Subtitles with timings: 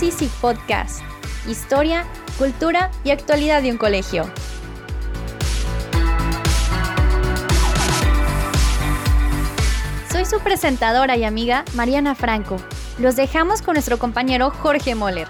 [0.00, 1.02] Somos Easy Podcast.
[1.46, 2.06] Historia,
[2.38, 4.24] cultura y actualidad de un colegio.
[10.10, 12.56] Soy su presentadora y amiga Mariana Franco.
[12.98, 15.28] Los dejamos con nuestro compañero Jorge Moller.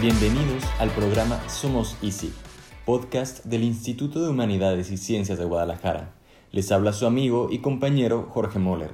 [0.00, 2.32] Bienvenidos al programa Somos Easy,
[2.86, 6.19] podcast del Instituto de Humanidades y Ciencias de Guadalajara.
[6.52, 8.90] Les habla su amigo y compañero Jorge Moller.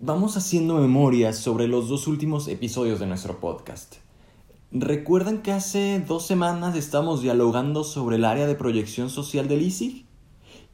[0.00, 3.98] Vamos haciendo memoria sobre los dos últimos episodios de nuestro podcast.
[4.72, 10.06] ¿Recuerdan que hace dos semanas estamos dialogando sobre el área de proyección social del ISIG?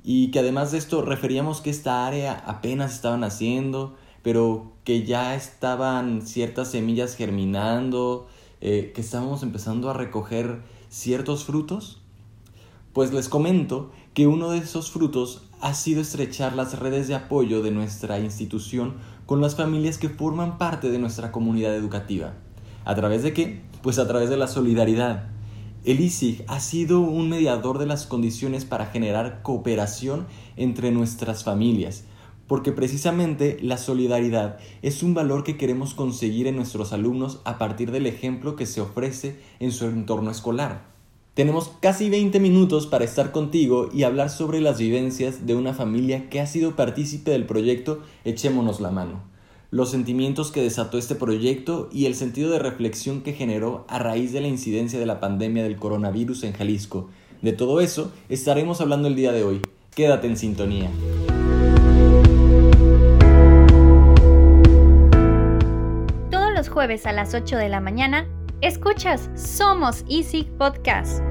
[0.03, 5.35] Y que además de esto referíamos que esta área apenas estaban haciendo, pero que ya
[5.35, 8.29] estaban ciertas semillas germinando,
[8.63, 12.01] eh, que estábamos empezando a recoger ciertos frutos.
[12.95, 17.63] Pues les comento que uno de esos frutos ha sido estrechar las redes de apoyo
[17.63, 22.35] de nuestra institución con las familias que forman parte de nuestra comunidad educativa.
[22.85, 23.63] ¿A través de qué?
[23.83, 25.29] Pues a través de la solidaridad.
[25.85, 32.05] El ISIG ha sido un mediador de las condiciones para generar cooperación entre nuestras familias,
[32.47, 37.93] porque precisamente la solidaridad es un valor que queremos conseguir en nuestros alumnos a partir
[37.93, 40.96] del ejemplo que se ofrece en su entorno escolar.
[41.37, 46.31] Tenemos casi 20 minutos para estar contigo y hablar sobre las vivencias de una familia
[46.31, 49.21] que ha sido partícipe del proyecto Echémonos la mano,
[49.71, 54.33] los sentimientos que desató este proyecto y el sentido de reflexión que generó a raíz
[54.33, 57.11] de la incidencia de la pandemia del coronavirus en Jalisco.
[57.43, 59.61] De todo eso estaremos hablando el día de hoy.
[59.95, 60.91] Quédate en sintonía.
[66.31, 68.27] Todos los jueves a las 8 de la mañana
[68.63, 71.23] Escuchas Somos Easy Podcast.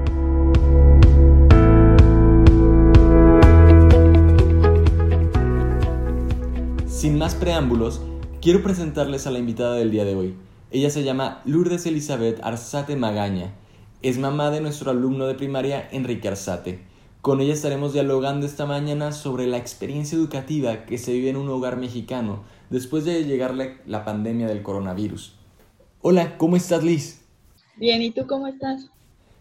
[6.86, 8.00] Sin más preámbulos,
[8.40, 10.36] quiero presentarles a la invitada del día de hoy.
[10.70, 13.54] Ella se llama Lourdes Elizabeth Arzate Magaña.
[14.02, 16.84] Es mamá de nuestro alumno de primaria Enrique Arzate.
[17.22, 21.48] Con ella estaremos dialogando esta mañana sobre la experiencia educativa que se vive en un
[21.48, 25.36] hogar mexicano después de llegarle la pandemia del coronavirus.
[26.08, 27.15] Hola, ¿cómo estás Liz?
[27.78, 28.90] Bien, ¿y tú cómo estás?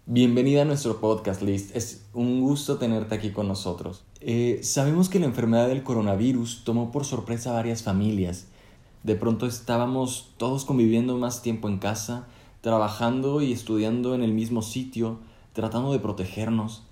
[0.06, 1.72] Bienvenida a nuestro podcast, Liz.
[1.74, 4.04] Es un gusto tenerte aquí con nosotros.
[4.20, 8.48] Eh, sabemos que la enfermedad del coronavirus tomó por sorpresa a varias familias.
[9.04, 12.28] De pronto estábamos todos conviviendo más tiempo en casa,
[12.60, 15.20] trabajando y estudiando en el mismo sitio,
[15.54, 16.84] tratando de protegernos.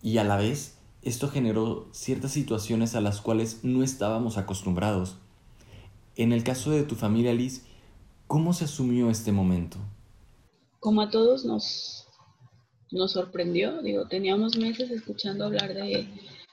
[0.00, 5.16] Y a la vez, esto generó ciertas situaciones a las cuales no estábamos acostumbrados.
[6.16, 7.64] En el caso de tu familia, Liz,
[8.26, 9.78] ¿Cómo se asumió este momento?
[10.84, 12.06] Como a todos nos,
[12.90, 16.06] nos sorprendió, digo, teníamos meses escuchando hablar de,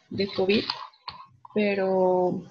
[0.10, 0.64] de COVID,
[1.54, 2.42] pero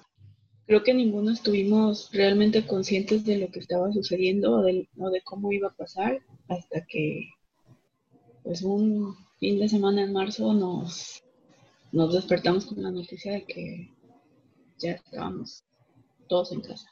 [0.67, 4.87] creo que ninguno estuvimos realmente conscientes de lo que estaba sucediendo o de,
[5.23, 7.31] cómo iba a pasar hasta que,
[8.43, 11.23] pues, un fin de semana en marzo nos,
[11.91, 13.89] nos despertamos con la noticia de que
[14.77, 15.63] ya estábamos
[16.29, 16.91] todos en casa.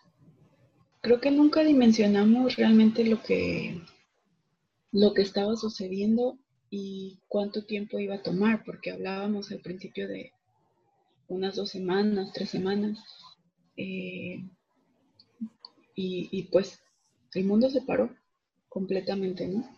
[1.02, 3.84] Creo que nunca dimensionamos realmente lo que,
[4.92, 6.38] lo que estaba sucediendo
[6.70, 10.32] y cuánto tiempo iba a tomar, porque hablábamos al principio de
[11.28, 13.00] unas dos semanas, tres semanas,
[13.78, 14.44] eh,
[16.02, 16.80] y, pues
[17.34, 18.10] el mundo se paró
[18.70, 19.70] completamente, ¿no?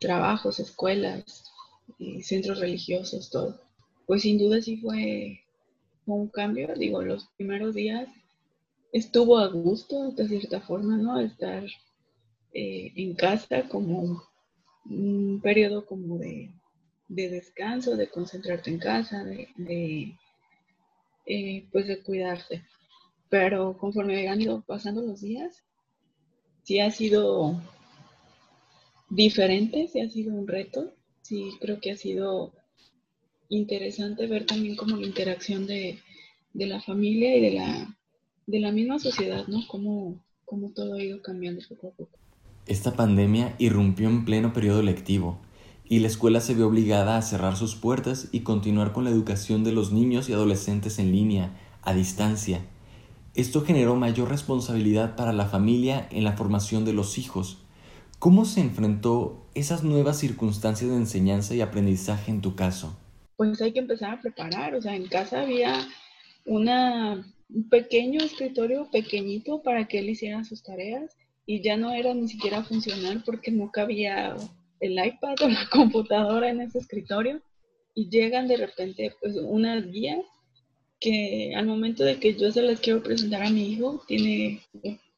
[0.00, 1.44] Trabajos, escuelas,
[2.00, 3.60] eh, centros religiosos, todo.
[4.06, 5.44] Pues sin duda sí fue
[6.06, 8.08] un cambio, digo, los primeros días
[8.92, 11.20] estuvo a gusto, de cierta forma, ¿no?
[11.20, 11.64] Estar
[12.54, 14.22] eh, en casa como
[14.84, 16.50] un periodo como de,
[17.08, 20.16] descanso, de concentrarte en casa, de,
[21.26, 22.62] eh, pues de cuidarse.
[23.28, 25.64] Pero conforme han ido pasando los días,
[26.62, 27.60] sí ha sido
[29.08, 30.92] diferente, sí ha sido un reto,
[31.22, 32.52] sí creo que ha sido
[33.48, 35.98] interesante ver también como la interacción de
[36.54, 37.96] la familia y de la
[38.46, 39.66] de la misma sociedad, ¿no?
[39.68, 42.11] Cómo, cómo todo ha ido cambiando poco a poco.
[42.66, 45.40] Esta pandemia irrumpió en pleno periodo lectivo
[45.84, 49.64] y la escuela se vio obligada a cerrar sus puertas y continuar con la educación
[49.64, 51.50] de los niños y adolescentes en línea,
[51.82, 52.60] a distancia.
[53.34, 57.58] Esto generó mayor responsabilidad para la familia en la formación de los hijos.
[58.20, 62.96] ¿Cómo se enfrentó esas nuevas circunstancias de enseñanza y aprendizaje en tu caso?
[63.36, 65.88] Pues hay que empezar a preparar, o sea, en casa había
[66.44, 66.70] un
[67.68, 71.16] pequeño escritorio pequeñito para que él hiciera sus tareas
[71.46, 74.36] y ya no era ni siquiera funcional porque no cabía
[74.80, 77.40] el iPad o la computadora en ese escritorio
[77.94, 80.24] y llegan de repente pues unas guías
[81.00, 84.62] que al momento de que yo se las quiero presentar a mi hijo, tiene,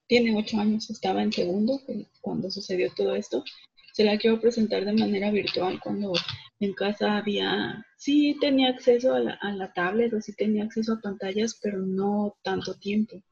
[0.07, 1.81] tiene ocho años, estaba en segundo
[2.23, 3.45] cuando sucedió todo esto,
[3.93, 6.15] se la quiero presentar de manera virtual cuando
[6.59, 11.01] en casa había, sí tenía acceso a la, a tablet o sí tenía acceso a
[11.01, 13.23] pantallas, pero no tanto tiempo.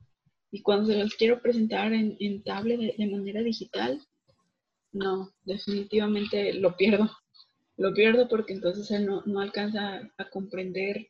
[0.54, 4.00] Y cuando se las quiero presentar en, en tablet de, manera digital,
[4.92, 7.10] no, definitivamente lo pierdo.
[7.78, 11.08] Lo pierdo porque entonces él no, no alcanza a comprender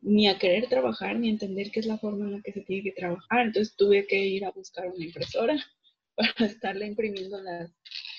[0.00, 2.60] ni a querer trabajar, ni a entender qué es la forma en la que se
[2.60, 3.46] tiene que trabajar.
[3.46, 5.56] Entonces tuve que ir a buscar una impresora
[6.14, 7.68] para estarle imprimiendo las,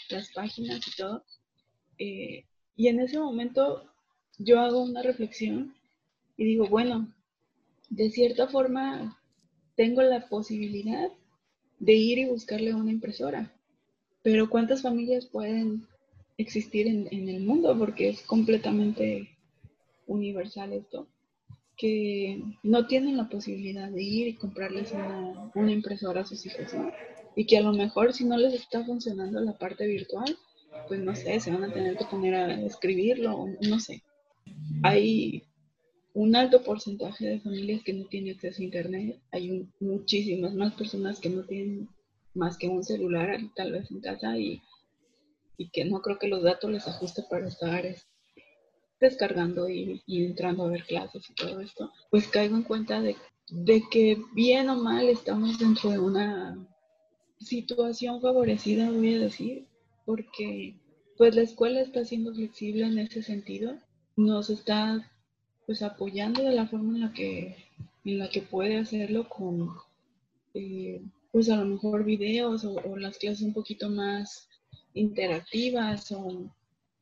[0.09, 1.23] las páginas y todo.
[1.99, 2.45] Eh,
[2.75, 3.89] y en ese momento
[4.37, 5.73] yo hago una reflexión
[6.35, 7.13] y digo, bueno,
[7.89, 9.22] de cierta forma
[9.75, 11.09] tengo la posibilidad
[11.79, 13.51] de ir y buscarle una impresora,
[14.21, 15.85] pero ¿cuántas familias pueden
[16.37, 17.77] existir en, el mundo?
[17.77, 19.29] Porque es completamente
[20.07, 21.07] universal esto
[21.75, 26.73] que no tienen la posibilidad de ir y comprarles una, una impresora a sus hijos,
[26.73, 26.91] ¿no?
[27.35, 30.37] Y que a lo mejor si no les está funcionando la parte virtual,
[30.87, 34.03] pues no sé, se van a tener que poner a escribirlo, no sé.
[34.83, 35.43] Hay
[36.13, 41.19] un alto porcentaje de familias que no tienen acceso a Internet, hay muchísimas más personas
[41.19, 41.89] que no tienen
[42.33, 44.61] más que un celular tal vez en casa y,
[45.57, 47.83] y que no creo que los datos les ajuste para estar
[49.03, 53.15] descargando y, entrando a ver clases y todo esto, pues caigo en cuenta de,
[53.91, 56.57] que bien o mal estamos dentro de una
[57.39, 59.67] situación favorecida, voy a decir,
[60.05, 60.79] porque
[61.17, 63.77] pues la escuela está siendo flexible en ese sentido,
[64.15, 65.11] nos está
[65.65, 67.55] pues apoyando de la forma en la que,
[68.05, 69.69] en la que puede hacerlo con
[70.53, 71.01] eh,
[71.33, 74.47] pues a lo mejor videos o, las clases un poquito más
[74.93, 76.51] interactivas o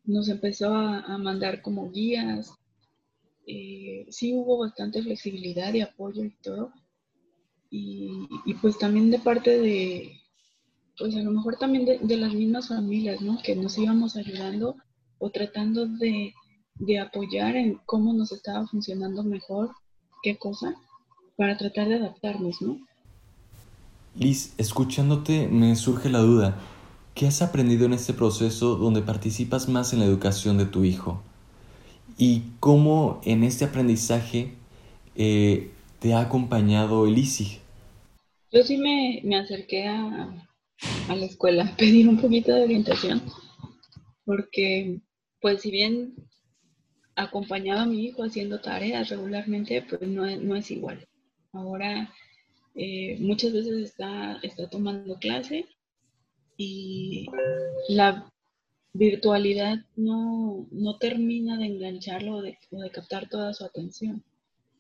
[0.06, 2.54] nos empezó a, mandar como guías.
[3.46, 6.72] Eh, sí hubo bastante flexibilidad y apoyo y todo.
[7.70, 8.28] Y,
[8.62, 10.14] pues también de parte de,
[10.98, 13.38] pues a lo mejor también de, las mismas familias, ¿no?
[13.44, 14.78] Que nos íbamos ayudando
[15.20, 16.34] o tratando de,
[16.76, 19.72] de apoyar en cómo nos estaba funcionando mejor
[20.24, 20.76] qué cosa
[21.36, 22.78] para tratar de adaptarnos, ¿no?
[24.16, 26.60] Liz, escuchándote me surge la duda.
[27.16, 31.22] ¿Qué has aprendido en este proceso donde participas más en la educación de tu hijo?
[32.18, 34.54] ¿Y cómo en este aprendizaje
[35.16, 37.16] eh, te ha acompañado el?
[38.52, 40.30] Yo sí me, acerqué a,
[41.08, 43.22] a, la escuela a pedir un poquito de orientación,
[44.26, 45.00] porque
[45.40, 46.16] pues si bien
[47.16, 51.08] acompañaba a mi hijo haciendo tareas regularmente, pues no, no es igual.
[51.54, 52.14] Ahora
[52.76, 55.66] eh, muchas veces está, está tomando clase
[56.58, 57.28] y
[57.90, 58.32] la
[58.94, 60.68] virtualidad no,
[61.00, 62.58] termina de engancharlo o de,
[62.92, 64.24] captar toda su atención.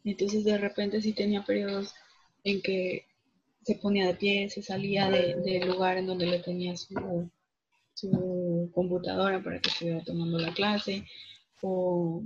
[0.03, 1.93] Entonces de repente sí tenía periodos
[2.43, 3.05] en que
[3.63, 7.29] se ponía de pie, se salía del lugar en donde le tenía su,
[7.93, 11.05] su computadora para que estuviera tomando la clase,
[11.61, 12.23] o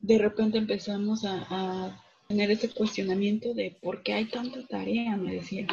[0.00, 5.34] de repente empezamos a, a, tener ese cuestionamiento de por qué hay tanta tarea, me
[5.34, 5.66] decía.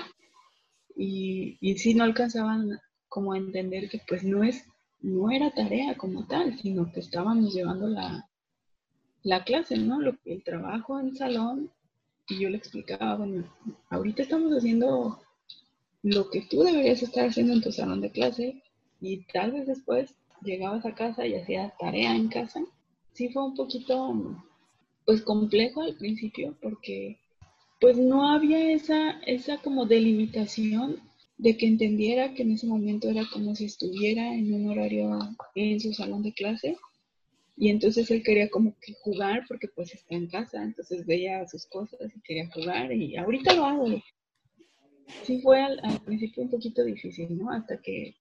[0.95, 2.79] Y, y sí no alcanzaban
[3.09, 4.65] como entender que pues no es,
[5.01, 8.29] no era tarea como tal, sino que estábamos llevando la,
[9.23, 9.99] la clase, ¿no?
[9.99, 11.71] Lo, el trabajo en salón
[12.29, 13.43] y yo le explicaba, bueno,
[13.89, 15.21] ahorita estamos haciendo
[16.03, 18.63] lo que tú deberías estar haciendo en tu salón de clase
[19.01, 22.61] y tal vez después llegabas a casa y hacías tarea en casa.
[23.15, 24.13] Sí fue un poquito,
[25.05, 27.17] pues complejo al principio porque
[27.79, 31.01] pues no había esa, esa como delimitación
[31.37, 35.17] de que entendiera que en ese momento era como si estuviera en un horario
[35.55, 36.77] en su salón de clase
[37.55, 41.65] y entonces él quería como que jugar porque pues está en casa, entonces veía sus
[41.67, 43.87] cosas y quería jugar y ahorita lo hago.
[45.23, 47.49] Sí fue al, principio un poquito difícil, ¿no?
[47.51, 48.15] Hasta que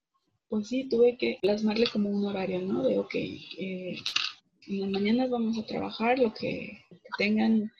[0.49, 2.85] pues sí tuve que plasmarle como un horario, ¿no?
[2.85, 3.97] De ok, eh,
[4.69, 6.81] en las mañanas vamos a trabajar lo que,
[7.19, 7.71] tengan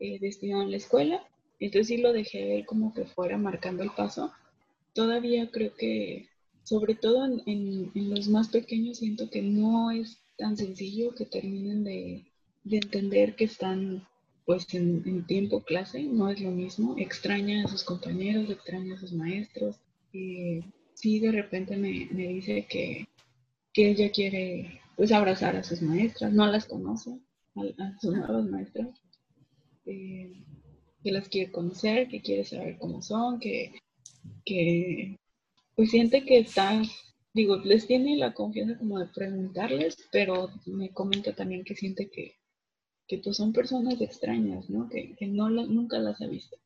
[0.00, 1.26] eh, destinado en la escuela.
[1.60, 4.32] Entonces sí lo dejé él como que fuera marcando el paso
[4.92, 6.28] todavía creo que,
[6.64, 12.24] sobre todo en, los más pequeños, siento que no es tan sencillo que terminen de,
[12.70, 14.06] entender que están
[14.44, 19.12] pues en, tiempo clase, no es lo mismo, extraña a sus compañeros, extraña a sus
[19.12, 19.76] maestros.
[20.12, 20.60] Y
[20.94, 23.08] sí, de repente me, dice que,
[23.74, 27.18] ella quiere pues abrazar a sus maestras, no las conoce,
[27.56, 28.88] a, sus nuevas maestras,
[29.86, 30.44] eh,
[31.02, 33.72] que las quiere conocer, que quiere saber cómo son, que
[34.44, 35.18] que
[35.74, 36.82] pues siente que está,
[37.32, 42.36] digo, les tiene la confianza como de preguntarles, pero me comenta también que siente que,
[43.08, 44.88] que pues son personas extrañas, ¿no?
[44.88, 46.56] Que, no nunca las ha visto.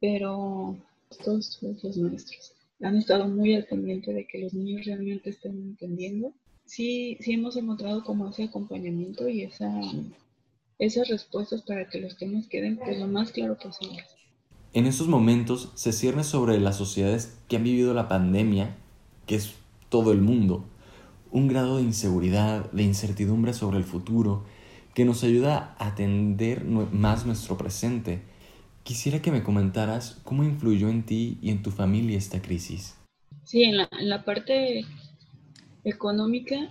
[0.00, 0.76] Pero
[1.24, 6.32] todos los maestros han estado muy al pendiente de que los niños realmente estén entendiendo.
[6.66, 9.72] Sí, sí hemos encontrado como ese acompañamiento y esa,
[10.78, 14.04] esas respuestas para que los temas queden pues lo más claro posible.
[14.72, 18.76] En estos momentos se cierne sobre las sociedades que han vivido la pandemia,
[19.26, 19.54] que es
[19.88, 20.68] todo el mundo,
[21.30, 24.44] un grado de inseguridad, de incertidumbre sobre el futuro,
[24.92, 28.22] que nos ayuda a atender más nuestro presente.
[28.82, 32.96] Quisiera que me comentaras cómo influyó en ti y en tu familia esta crisis.
[33.44, 34.84] Sí, en la, parte
[35.86, 36.68] económica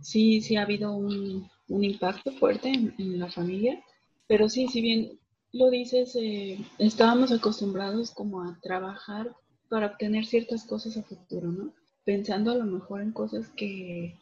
[0.00, 3.82] sí, sí ha habido un, impacto fuerte en, la familia,
[4.26, 5.18] pero sí, si bien
[5.52, 9.34] lo dices, eh, estábamos acostumbrados como a trabajar
[9.68, 11.74] para obtener ciertas cosas a futuro, ¿no?
[12.04, 14.14] Pensando a lo mejor en cosas que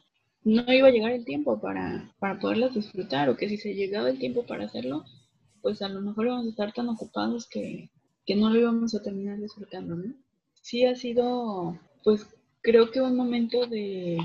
[0.43, 4.11] no iba a llegar el tiempo para, para poderlas disfrutar o que si se llegaba
[4.11, 5.05] el tiempo para hacerlo,
[5.63, 7.91] pues a lo mejor íbamos a estar tan ocupados que,
[8.37, 10.15] no lo íbamos a terminar disfrutando, ¿no?
[10.63, 12.27] Sí ha sido, pues
[12.67, 14.19] creo que un momento de,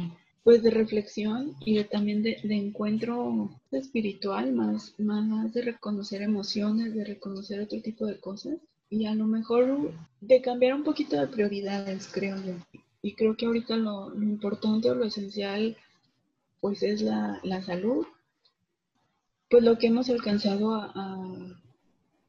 [0.43, 7.05] pues de reflexión y de también de, encuentro espiritual, más, más de reconocer emociones, de
[7.05, 8.57] reconocer otro tipo de cosas
[8.89, 12.55] y a lo mejor de cambiar un poquito de prioridades, creo yo.
[13.03, 15.77] Y creo que ahorita lo, lo importante o lo esencial
[16.62, 18.07] pues es la, salud.
[19.51, 21.27] Pues lo que hemos alcanzado a,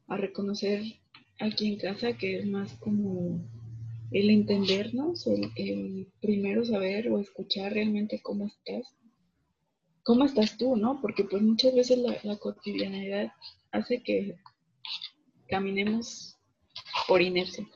[0.09, 0.83] reconocer
[1.39, 3.41] aquí en casa, que es más como
[4.11, 8.95] el entendernos, el, primero saber o escuchar realmente cómo estás,
[10.03, 10.99] cómo estás tú, ¿no?
[11.01, 13.31] Porque pues muchas veces la, cotidianidad
[13.71, 14.35] hace que
[15.47, 16.37] caminemos
[17.07, 17.67] por inercia.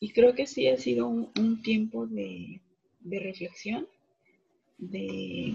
[0.00, 2.60] Y creo que sí ha sido un, tiempo de,
[3.04, 3.86] reflexión
[4.78, 5.54] de,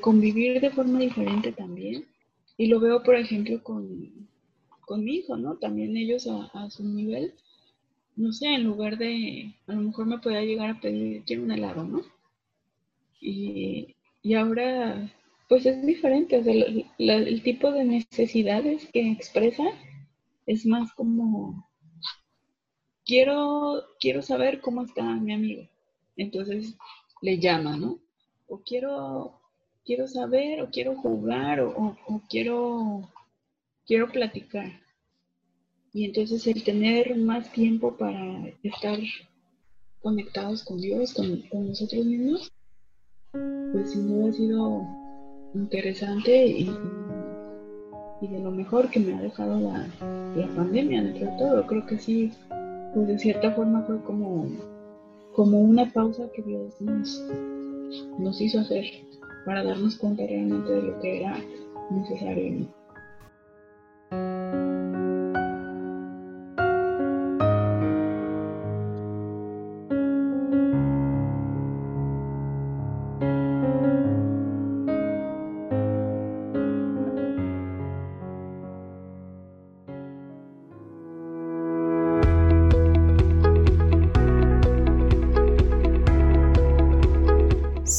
[0.00, 2.06] convivir de forma diferente también.
[2.56, 5.56] Y lo veo, por ejemplo, con mi hijo, ¿no?
[5.58, 7.34] También ellos a, su nivel,
[8.18, 11.52] no sé, en lugar de, a lo mejor me podía llegar a pedir, quiero un
[11.52, 12.02] helado, ¿no?
[13.20, 15.10] Y, y ahora,
[15.48, 16.42] pues es diferente, o
[16.98, 19.64] el tipo de necesidades que expresa
[20.46, 21.68] es más como,
[23.08, 25.68] quiero, quiero saber cómo está mi amigo.
[26.16, 26.76] Entonces,
[27.22, 27.98] le llama, ¿no?
[28.48, 29.40] O quiero,
[29.84, 31.96] quiero saber, o quiero jugar, o,
[32.28, 33.10] quiero,
[33.86, 34.70] quiero platicar.
[35.92, 38.98] Y entonces el tener más tiempo para estar
[40.02, 42.52] conectados con Dios, con, nosotros mismos,
[43.72, 44.86] pues sin duda ha sido
[45.54, 46.70] interesante y,
[48.20, 49.86] de lo mejor que me ha dejado la,
[50.54, 51.66] pandemia dentro de todo.
[51.66, 52.32] Creo que sí,
[52.94, 54.46] pues de cierta forma fue como
[55.38, 56.74] como una pausa que Dios
[58.18, 58.84] nos hizo hacer
[59.46, 61.38] para darnos cuenta realmente de lo que era
[61.90, 62.66] necesario.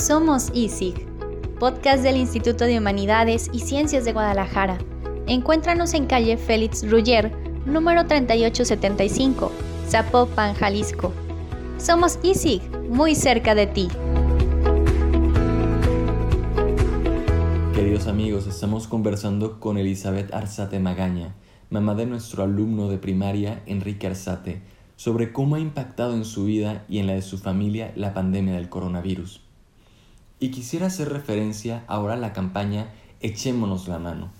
[0.10, 1.06] Somos ISIG,
[1.60, 4.80] podcast del Instituto de Humanidades y Ciencias de Guadalajara.
[5.28, 7.32] Encuéntranos en calle Félix Ruller,
[7.68, 9.51] número 3875,
[9.88, 11.13] Zapopan, Jalisco.
[11.78, 13.88] Somos ISIG, muy cerca de ti.
[17.75, 21.36] Queridos amigos, estamos conversando con Elizabeth Arzate Magaña,
[21.70, 24.63] mamá de nuestro alumno de primaria Enrique Arzate,
[24.96, 28.56] sobre cómo ha impactado en su vida y en la de su familia la pandemia
[28.56, 29.48] del coronavirus.
[30.39, 34.31] Y quisiera hacer referencia ahora a la campaña Echémonos la mano.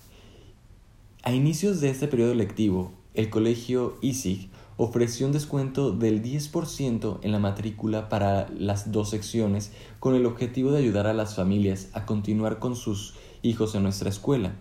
[1.24, 7.32] A inicios de este periodo lectivo, el colegio ISIG ofreció un descuento del 10% en
[7.34, 12.06] la matrícula para las dos secciones con el objetivo de ayudar a las familias a
[12.06, 14.54] continuar con sus hijos en nuestra escuela.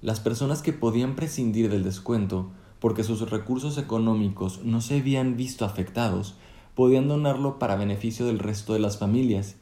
[0.00, 5.64] Las personas que podían prescindir del descuento porque sus recursos económicos no se habían visto
[5.64, 6.36] afectados,
[6.76, 9.56] podían donarlo para beneficio del resto de las familias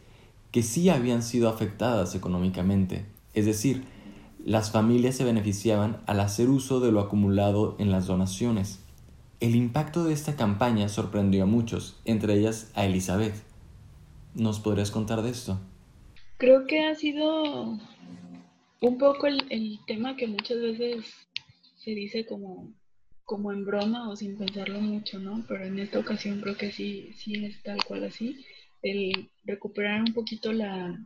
[0.51, 3.85] que sí habían sido afectadas económicamente, es decir,
[4.45, 8.85] las familias se beneficiaban al hacer uso de lo acumulado en las donaciones.
[9.39, 13.35] El impacto de esta campaña sorprendió a muchos, entre ellas a Elizabeth.
[14.35, 15.61] ¿Nos podrías contar de esto?
[16.39, 17.79] Creo que ha sido
[18.81, 21.05] un poco el, tema que muchas veces
[21.77, 22.73] se dice como,
[23.25, 25.45] como en broma o sin pensarlo mucho, ¿no?
[25.47, 28.45] Pero en esta ocasión creo que sí, sí es tal cual así
[28.83, 30.99] el recuperar un poquito la,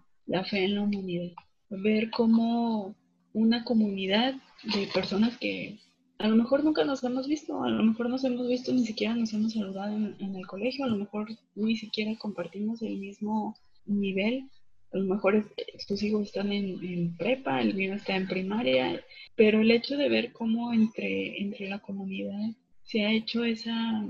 [0.50, 1.32] fe en la humanidad,
[1.70, 2.94] ver cómo
[3.32, 5.78] una comunidad de personas que
[6.18, 9.14] a lo mejor nunca nos hemos visto, a lo mejor nos hemos visto, ni siquiera
[9.14, 14.48] nos hemos saludado en, el colegio, a lo mejor ni siquiera compartimos el mismo nivel,
[14.92, 15.50] a lo mejor
[15.88, 19.02] tus hijos están en, prepa, el mío está en primaria,
[19.34, 22.50] pero el hecho de ver cómo entre, entre la comunidad
[22.84, 24.06] se ha hecho esa,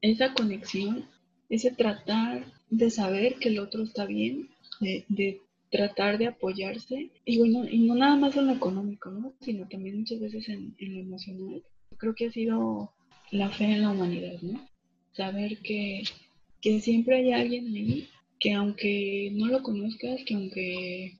[0.00, 1.04] esa conexión,
[1.50, 2.46] ese tratar
[2.76, 4.48] de saber que el otro está bien,
[4.80, 5.40] de,
[5.70, 9.34] tratar de apoyarse, y bueno, y no nada más en lo económico, ¿no?
[9.40, 11.64] sino también muchas veces en, en lo emocional.
[11.98, 12.92] Creo que ha sido
[13.32, 14.64] la fe en la humanidad, ¿no?
[15.12, 16.04] Saber que,
[16.60, 21.18] que siempre hay alguien ahí, que aunque no lo conozcas, que aunque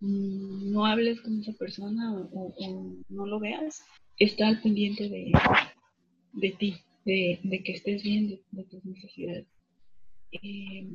[0.00, 2.52] mm, no hables con esa persona o,
[3.08, 3.82] no lo veas,
[4.18, 5.32] está al pendiente de,
[6.32, 6.74] de ti,
[7.04, 9.46] de, de, que estés bien, de, tus necesidades.
[10.42, 10.88] Eh,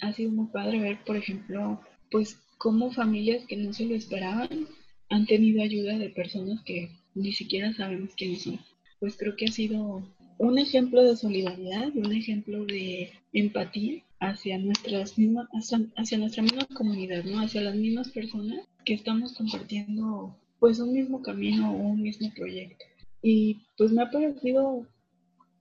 [0.00, 4.66] ha sido muy padre ver, por ejemplo, pues cómo familias que no se lo esperaban
[5.08, 8.60] han tenido ayuda de personas que ni siquiera sabemos quiénes son.
[9.00, 10.02] Pues creo que ha sido
[10.38, 15.48] un ejemplo de solidaridad y un ejemplo de empatía hacia nuestras mismas,
[15.96, 17.40] hacia, nuestra misma comunidad, ¿no?
[17.40, 22.84] Hacia las mismas personas que estamos compartiendo pues un mismo camino o un mismo proyecto.
[23.20, 24.86] Y pues me ha parecido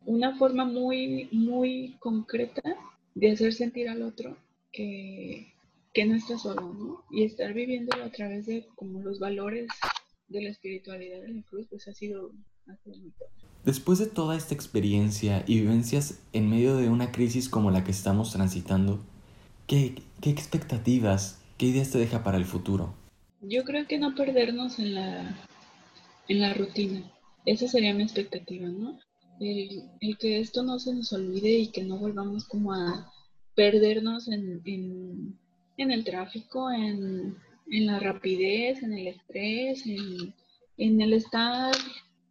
[0.05, 2.75] una forma muy, muy concreta
[3.15, 4.37] de hacer sentir al otro
[4.71, 5.53] que,
[5.93, 7.03] que no está solo, ¿no?
[7.11, 9.67] Y estar viviéndolo a través de como los valores
[10.27, 12.31] de la espiritualidad de la cruz, pues ha sido,
[12.67, 13.11] ha sido muy
[13.65, 17.91] Después de toda esta experiencia y vivencias en medio de una crisis como la que
[17.91, 18.99] estamos transitando,
[19.67, 22.95] ¿qué, qué expectativas, qué ideas te deja para el futuro?
[23.41, 25.37] Yo creo que no perdernos en la,
[26.27, 27.11] en la rutina.
[27.45, 28.99] Esa sería mi expectativa, ¿no?
[29.39, 33.11] El, que esto no se nos olvide y que no volvamos como a
[33.55, 34.61] perdernos en,
[35.77, 37.35] en, el tráfico, en,
[37.67, 39.83] la rapidez, en el estrés,
[40.77, 41.73] en, el estar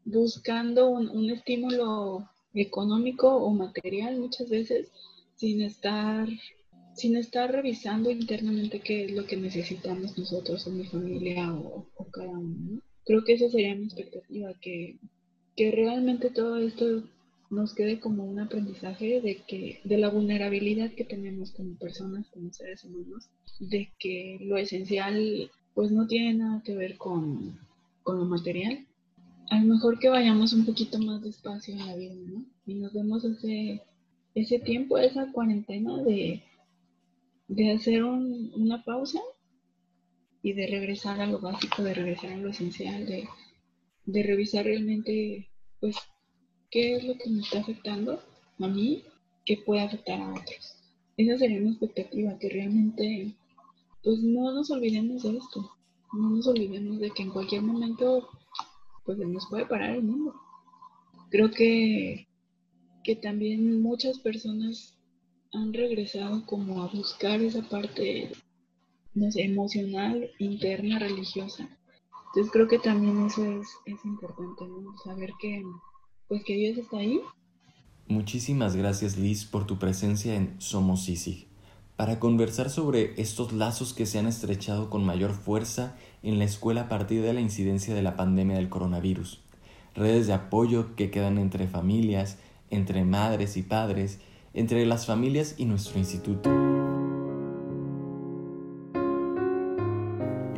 [0.05, 4.91] buscando un, estímulo económico o material muchas veces
[5.37, 6.29] sin estar
[6.95, 12.29] sin estar revisando internamente qué es lo que necesitamos nosotros o mi familia o, cada
[12.29, 12.81] uno.
[13.07, 14.99] Creo que esa sería mi expectativa, que
[15.61, 17.03] que realmente todo esto
[17.51, 22.51] nos quede como un aprendizaje de que de la vulnerabilidad que tenemos como personas, como
[22.51, 27.59] seres humanos, de que lo esencial pues no tiene nada que ver con,
[28.07, 28.87] lo material.
[29.51, 32.43] A lo mejor que vayamos un poquito más despacio en la vida, ¿no?
[32.65, 33.83] Y nos demos ese,
[34.35, 36.43] ese tiempo, esa cuarentena de,
[37.49, 39.21] de hacer una pausa
[40.43, 43.29] y de regresar a lo básico, de regresar a lo esencial, de,
[44.07, 45.50] de revisar realmente
[45.81, 45.97] pues,
[46.71, 48.21] qué es lo que me está afectando
[48.59, 49.03] a mí
[49.45, 50.77] que puede afectar a otros.
[51.17, 53.35] Esa sería mi expectativa, que realmente,
[54.03, 55.71] pues no nos olvidemos de esto,
[56.13, 58.29] no nos olvidemos de que en cualquier momento,
[59.05, 60.35] pues nos puede parar el mundo.
[61.31, 62.27] Creo que,
[63.05, 64.97] que también muchas personas
[65.53, 68.31] han regresado como a buscar esa parte,
[69.15, 71.69] emocional, interna, religiosa,
[72.31, 74.97] entonces creo que también eso es, importante, ¿no?
[75.05, 75.65] Saber que,
[76.29, 77.21] pues que Dios está ahí.
[78.07, 81.49] Muchísimas gracias Liz por tu presencia en Somos ISIG
[81.97, 86.83] para conversar sobre estos lazos que se han estrechado con mayor fuerza en la escuela
[86.83, 89.43] a partir de la incidencia de la pandemia del coronavirus.
[89.95, 92.39] Redes de apoyo que quedan entre familias,
[92.71, 94.19] entre madres y padres,
[94.55, 96.80] entre las familias y nuestro instituto.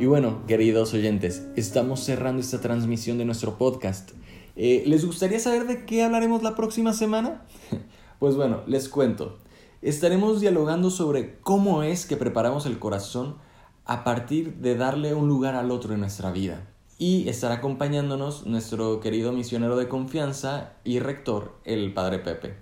[0.03, 4.11] Y bueno, queridos oyentes, estamos cerrando esta transmisión de nuestro podcast.
[4.57, 7.45] Eh, ¿Les gustaría saber de qué hablaremos la próxima semana?
[8.19, 9.37] pues bueno, les cuento.
[9.81, 13.37] Estaremos dialogando sobre cómo es que preparamos el corazón
[13.85, 16.67] a partir de darle un lugar al otro en nuestra vida.
[16.97, 22.55] Y estará acompañándonos nuestro querido misionero de confianza y rector, el Padre Pepe.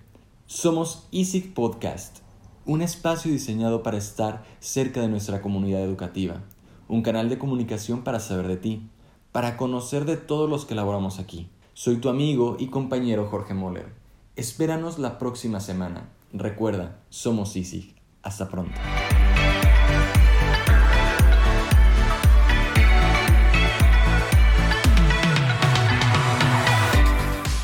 [0.45, 2.19] Somos EASIC Podcast,
[2.67, 6.43] un espacio diseñado para estar cerca de nuestra comunidad educativa
[6.91, 8.89] un canal de comunicación para saber de ti,
[9.32, 11.47] para conocer de todos los que laboramos aquí.
[11.73, 13.93] Soy tu amigo y compañero Jorge Moller.
[14.36, 16.10] Espéranos la próxima semana.
[16.34, 17.95] Recuerda, somos ISIG.
[18.23, 18.73] Hasta pronto.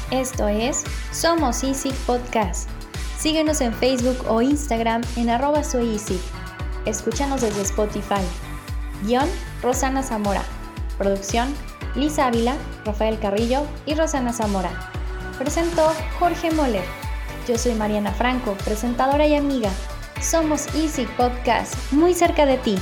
[0.09, 2.69] Esto es Somos ISIG Podcast.
[3.17, 5.99] Síguenos en Facebook o Instagram en arroba soy
[6.85, 8.23] Escúchanos desde Spotify.
[9.03, 9.29] Guión,
[9.61, 10.43] Rosana Zamora.
[10.97, 11.53] Producción,
[11.95, 12.55] Lisa Ávila,
[12.85, 14.69] Rafael Carrillo y Rosana Zamora.
[15.37, 16.85] Presentó Jorge Moller.
[17.47, 19.69] Yo soy Mariana Franco, presentadora y amiga.
[20.21, 22.77] Somos Easy Podcast, muy cerca de ti.